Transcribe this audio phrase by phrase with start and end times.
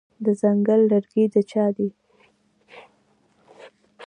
[0.25, 1.89] د ځنګل لرګي د چا دي؟